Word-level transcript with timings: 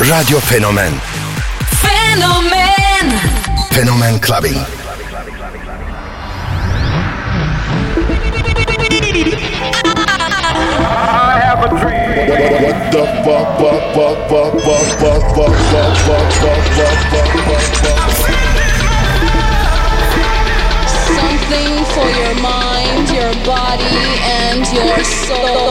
Radio 0.00 0.40
Fenomen 0.40 0.98
Fenomen 1.82 3.06
Fenomen 3.70 4.18
Clubbing. 4.18 4.56
I 10.80 11.38
have 11.44 11.64
a 11.64 11.68
dream. 11.68 12.30
What 12.62 12.78
the 12.90 13.04
fuck, 13.24 13.48
fuck, 13.60 13.82
fuck, 13.94 14.16
fuck, 14.30 14.52
fuck, 14.60 14.82
fuck, 14.98 15.12
fuck, 15.12 15.52
fuck, 15.52 15.52
fuck, 15.68 15.98
fuck, 16.00 16.64
fuck, 16.72 16.98
fuck, 17.10 17.28
fuck, 17.44 17.62
fuck. 17.84 18.08
Something 20.88 21.72
for 21.92 22.08
your 22.08 22.34
mind, 22.40 23.04
your 23.12 23.32
body, 23.44 24.00
and 24.24 24.64
your 24.72 25.04
soul. 25.04 25.70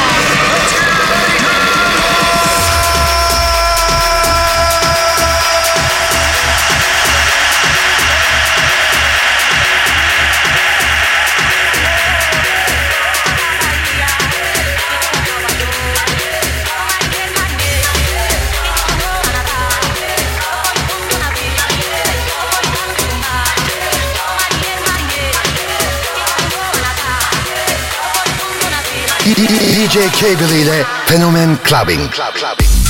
DJ 29.91 30.09
Cable 30.11 30.61
ile 30.61 30.85
Fenomen 31.05 31.57
Clubbing. 31.63 32.09
Clubbing. 32.11 32.80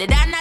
Did 0.00 0.12
I 0.12 0.24
not? 0.30 0.39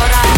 llorar. 0.00 0.29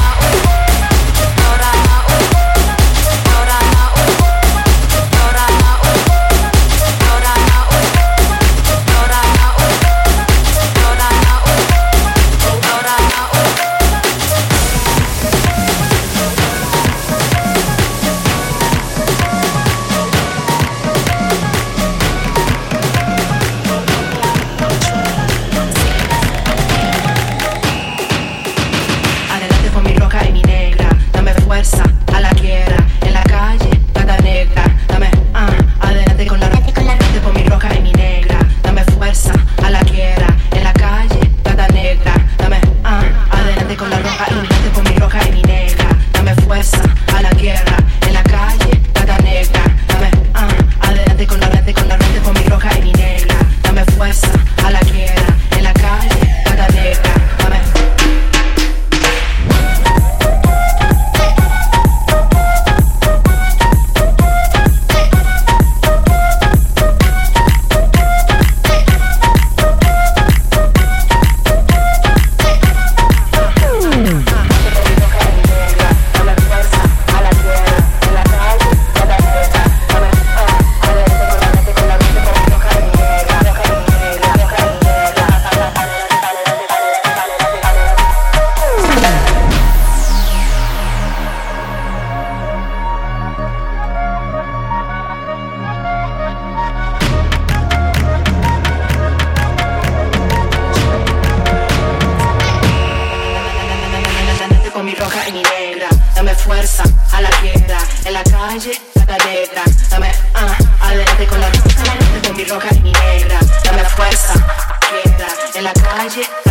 magic. 116.14 116.41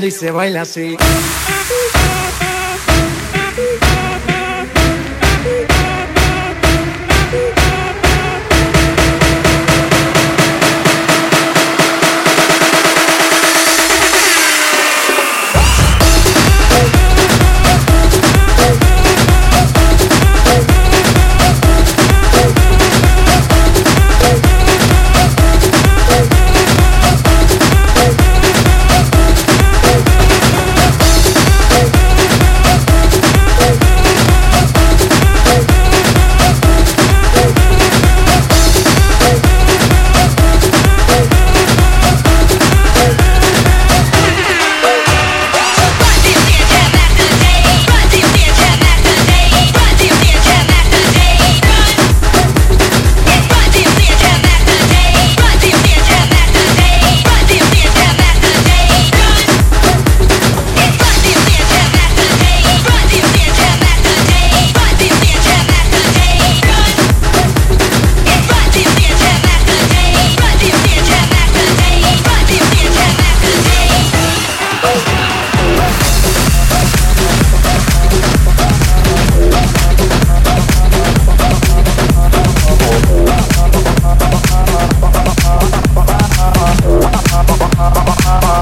Bailando 0.00 0.06
y 0.06 0.10
se 0.10 0.30
baila 0.30 0.62
así. 0.62 0.96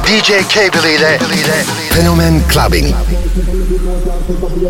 DJ 0.09 0.41
K 0.49 0.71
Fenomen 1.93 2.41
Clubbing. 2.49 3.08
Cable 4.29 4.53
ile 4.61 4.69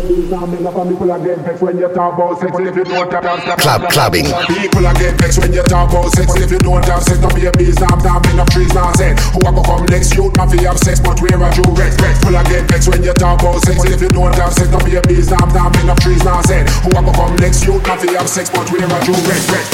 Fenomen 2.39 2.63
Clubbing. 3.11 3.57
Club 3.57 3.81
clubbing. 3.89 4.27
People 4.47 4.87
are 4.87 4.93
get 4.93 5.19
vexed 5.19 5.39
when 5.39 5.51
you 5.51 5.63
talk 5.63 5.91
about 5.91 6.15
sex 6.15 6.33
If 6.35 6.51
you 6.51 6.59
don't 6.59 6.85
have 6.85 7.03
sex, 7.03 7.19
no 7.19 7.27
babies, 7.27 7.75
I'm 7.83 7.99
damn 7.99 8.23
enough 8.31 8.49
trees 8.51 8.73
now 8.73 8.93
said 8.93 9.19
Who 9.35 9.39
a 9.43 9.51
go 9.51 9.61
come 9.61 9.85
next, 9.87 10.15
you 10.15 10.31
man 10.37 10.47
fi 10.47 10.63
have 10.63 10.79
sex 10.79 11.01
But 11.01 11.19
where 11.19 11.35
are 11.35 11.51
you 11.51 11.63
respect? 11.75 12.23
People 12.23 12.37
are 12.37 12.43
get 12.45 12.71
vexed 12.71 12.87
when 12.87 13.03
you 13.03 13.11
talk 13.11 13.41
about 13.41 13.59
sex 13.65 13.83
If 13.83 14.01
you 14.01 14.07
don't 14.07 14.33
have 14.35 14.53
sex, 14.53 14.69
no 14.71 14.79
babies, 14.79 15.31
I'm 15.33 15.49
damn 15.51 15.75
enough 15.83 15.99
trees 15.99 16.23
now 16.23 16.41
said 16.41 16.69
Who 16.87 16.95
a 16.95 17.03
go 17.03 17.11
come 17.11 17.35
next, 17.35 17.65
you 17.67 17.81
man 17.83 17.99
fi 17.99 18.15
have 18.15 18.29
sex 18.29 18.49
But 18.49 18.71
where 18.71 18.87
are 18.87 19.03
you 19.03 19.15
respect? 19.27 19.67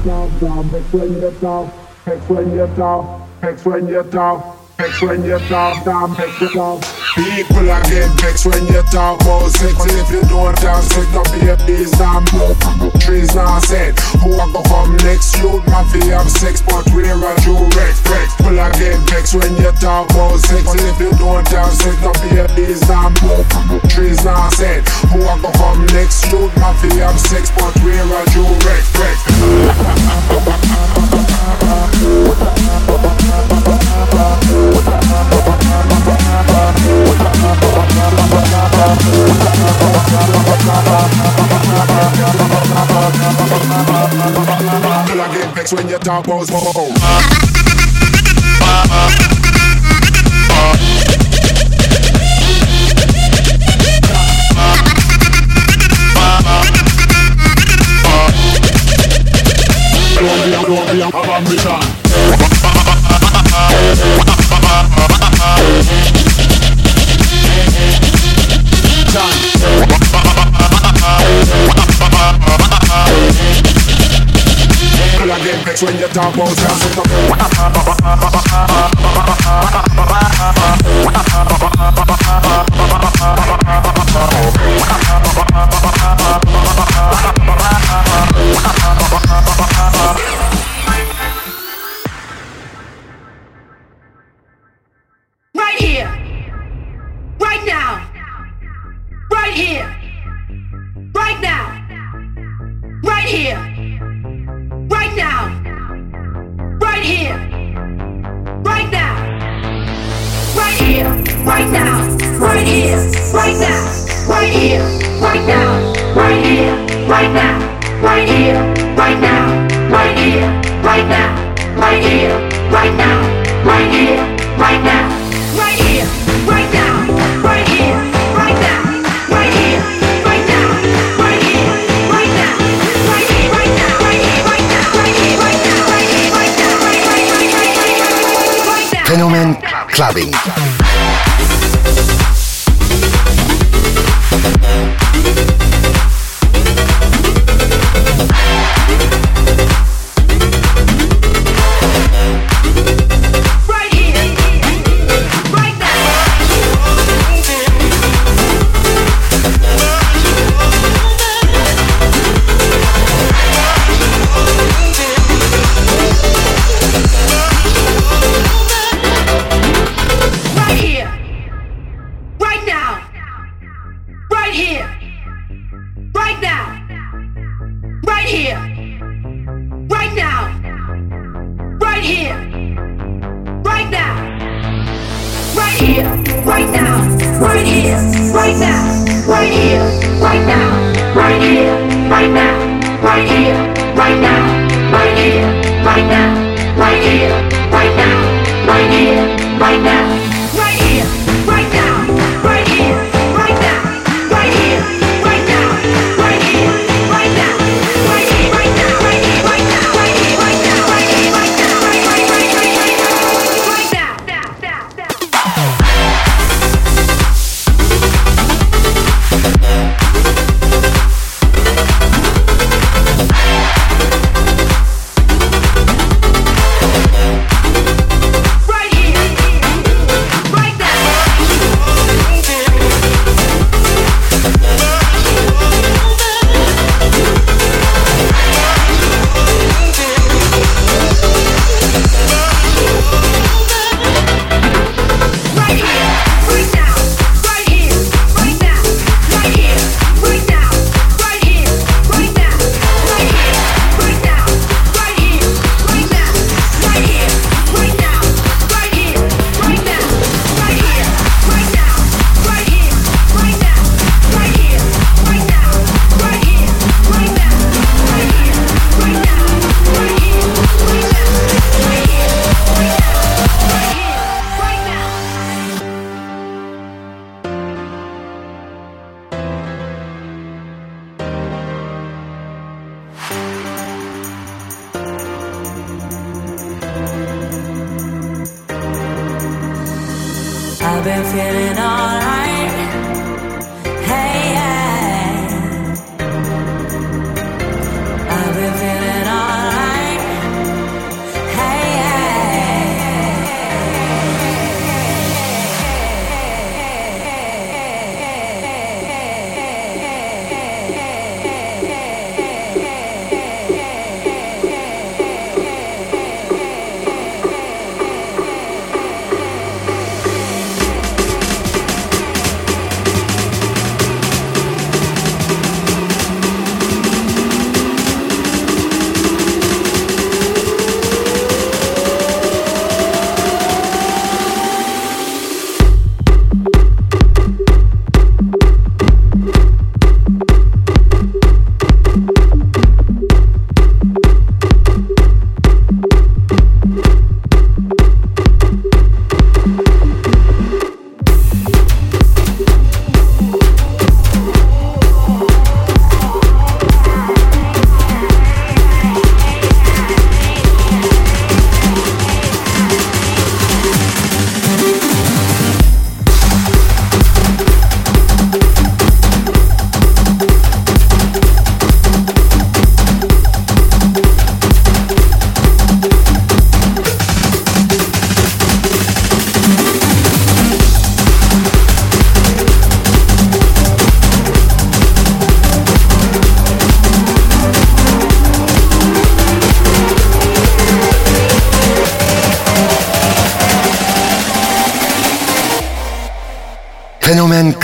down, 0.04 0.40
down, 0.40 0.70
it's 0.74 0.94
when 0.94 1.14
you're 1.14 1.32
down, 1.32 1.72
it's 2.06 2.30
when 2.30 2.52
you're 2.54 2.76
down, 2.76 3.30
it's 3.44 3.66
when 3.66 3.88
you're 3.88 4.04
down, 4.04 4.58
when 5.02 5.24
you're 5.24 5.40
down, 5.50 5.84
down, 5.84 6.16
when 6.16 6.54
you're. 6.54 6.99
People 7.20 7.68
are 7.70 7.84
get 7.84 8.08
vexed 8.22 8.46
when 8.46 8.66
you 8.68 8.82
talk 8.84 9.20
about 9.20 9.52
sex. 9.52 9.76
If 9.76 10.10
you 10.10 10.22
don't 10.32 10.58
have 10.60 10.84
sex, 10.88 11.04
no 11.12 11.22
babies, 11.36 11.92
damn 11.92 12.24
trees 13.04 13.36
not 13.36 13.60
said. 13.64 14.00
Who 14.24 14.40
a 14.40 14.48
go 14.48 14.64
come 14.64 14.96
next? 15.04 15.36
You 15.38 15.60
man 15.68 15.84
fi 15.92 16.00
have 16.16 16.32
sex, 16.32 16.62
but 16.62 16.88
where 16.96 17.20
are 17.20 17.36
you? 17.44 17.60
Vex. 17.76 18.00
People 18.38 18.60
are 18.60 18.72
get 18.72 18.96
vexed 19.12 19.36
when 19.36 19.52
you 19.58 19.72
talk 19.84 20.10
about 20.12 20.40
sex. 20.40 20.64
If 20.64 21.00
you 21.00 21.12
don't 21.20 21.46
have 21.50 21.74
sex, 21.74 22.00
no 22.00 22.14
babies, 22.24 22.80
damn 22.88 23.14
trees 23.90 24.24
not 24.24 24.54
said. 24.54 24.88
Who 25.12 25.20
a 25.20 25.36
go 25.44 25.52
come 25.60 25.86
next? 25.92 26.24
You 26.32 26.48
man 26.56 26.74
fi 26.80 26.88
have 27.04 27.20
sex, 27.20 27.52
but 27.52 27.76
where 27.84 28.00
are 28.00 28.28
you? 28.32 28.48
Vex. 28.64 29.20
when 45.74 45.88
you 45.88 46.00
talk 46.00 46.26
about 46.26 46.48
smoke. 46.48 47.39
When 75.82 75.98
you 75.98 76.08
talk 76.10 76.36
about 76.36 77.39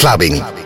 clubbing. 0.06 0.65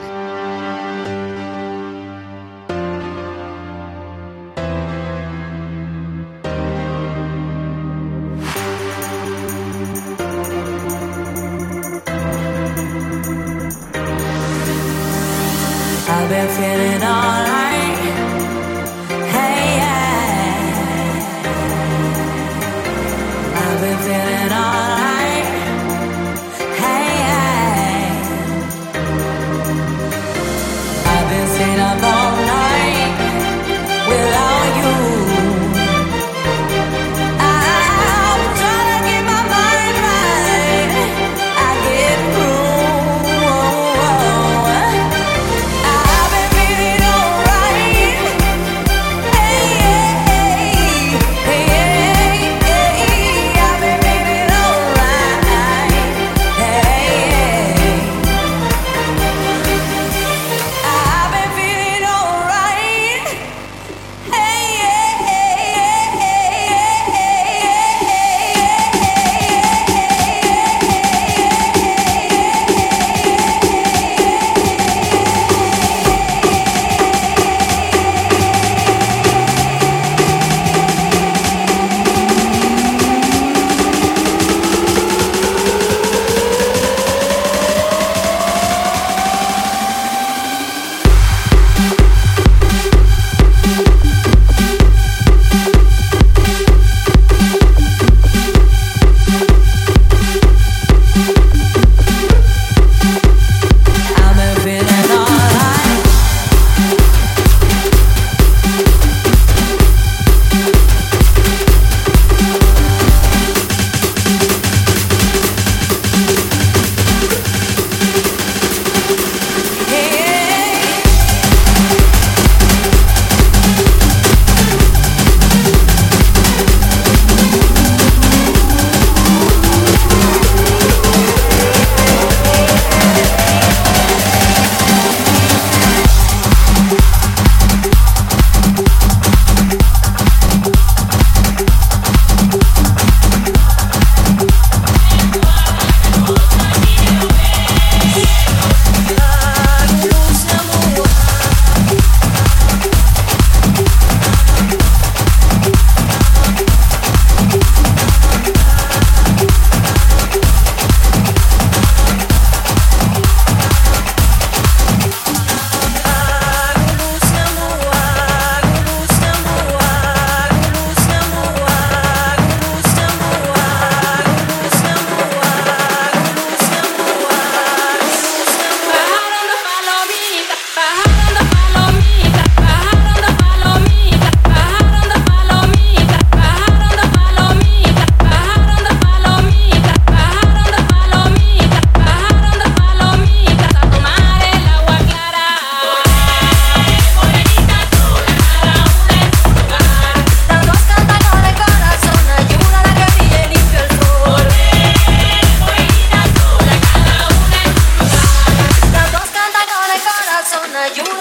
you 210.97 211.18